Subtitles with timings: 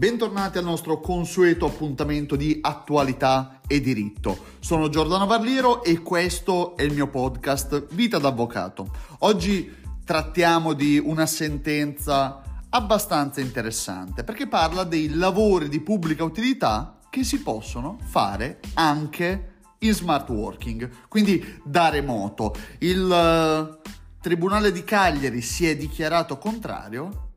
[0.00, 4.56] Bentornati al nostro consueto appuntamento di attualità e diritto.
[4.58, 8.90] Sono Giordano Varliero e questo è il mio podcast Vita d'Avvocato.
[9.18, 9.70] Oggi
[10.02, 12.40] trattiamo di una sentenza
[12.70, 19.92] abbastanza interessante perché parla dei lavori di pubblica utilità che si possono fare anche in
[19.92, 22.54] smart working, quindi da remoto.
[22.78, 23.88] Il uh,
[24.18, 27.28] Tribunale di Cagliari si è dichiarato contrario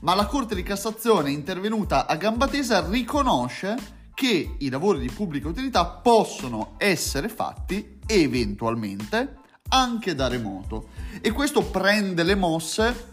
[0.00, 5.48] ma la Corte di Cassazione intervenuta a gamba tesa riconosce che i lavori di pubblica
[5.48, 10.88] utilità possono essere fatti eventualmente anche da remoto.
[11.20, 13.08] E questo prende le mosse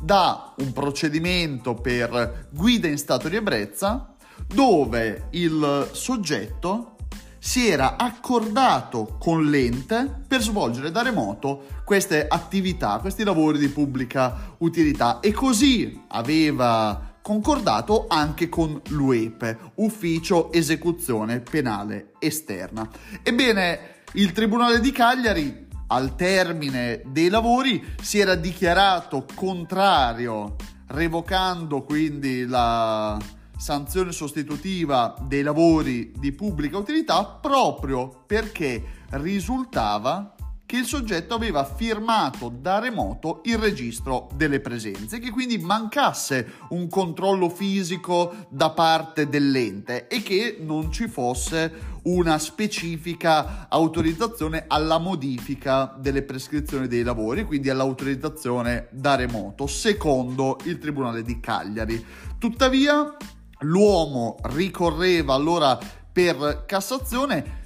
[0.00, 4.14] da un procedimento per guida in stato di ebbrezza
[4.46, 6.96] dove il soggetto
[7.38, 14.54] si era accordato con l'ente per svolgere da remoto queste attività, questi lavori di pubblica
[14.58, 22.88] utilità e così aveva concordato anche con l'UEPE, Ufficio Esecuzione Penale Esterna.
[23.22, 30.56] Ebbene, il Tribunale di Cagliari al termine dei lavori si era dichiarato contrario,
[30.88, 33.18] revocando quindi la,
[33.58, 42.50] sanzione sostitutiva dei lavori di pubblica utilità proprio perché risultava che il soggetto aveva firmato
[42.54, 50.08] da remoto il registro delle presenze, che quindi mancasse un controllo fisico da parte dell'ente
[50.08, 57.70] e che non ci fosse una specifica autorizzazione alla modifica delle prescrizioni dei lavori, quindi
[57.70, 62.04] all'autorizzazione da remoto, secondo il Tribunale di Cagliari.
[62.38, 63.16] Tuttavia,
[63.60, 65.78] L'uomo ricorreva allora
[66.12, 67.56] per Cassazione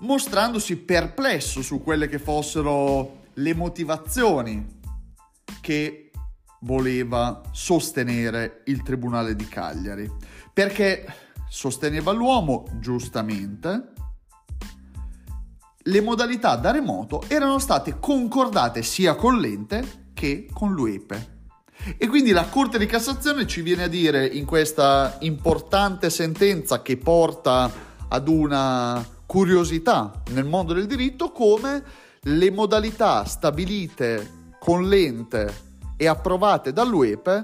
[0.00, 4.80] mostrandosi perplesso su quelle che fossero le motivazioni
[5.60, 6.10] che
[6.60, 10.10] voleva sostenere il Tribunale di Cagliari.
[10.52, 11.06] Perché
[11.48, 13.92] sosteneva l'uomo, giustamente,
[15.84, 21.40] le modalità da remoto erano state concordate sia con l'ente che con l'UEPE.
[21.96, 26.96] E quindi la Corte di Cassazione ci viene a dire in questa importante sentenza che
[26.96, 27.70] porta
[28.08, 31.82] ad una curiosità nel mondo del diritto come
[32.20, 37.42] le modalità stabilite con l'ente e approvate dall'UEPE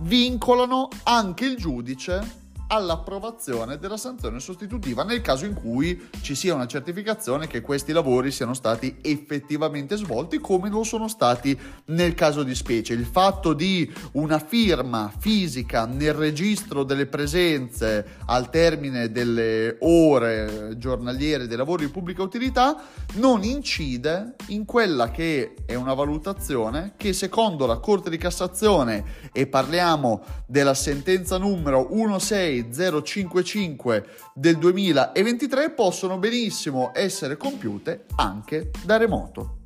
[0.00, 6.66] vincolano anche il giudice all'approvazione della sanzione sostitutiva nel caso in cui ci sia una
[6.66, 12.54] certificazione che questi lavori siano stati effettivamente svolti come lo sono stati nel caso di
[12.54, 12.94] specie.
[12.94, 21.46] Il fatto di una firma fisica nel registro delle presenze al termine delle ore giornaliere
[21.46, 22.82] dei lavori di pubblica utilità
[23.14, 29.46] non incide in quella che è una valutazione che secondo la Corte di Cassazione e
[29.46, 31.88] parliamo della sentenza numero
[32.18, 39.63] 16 055 del 2023 possono benissimo essere compiute anche da remoto.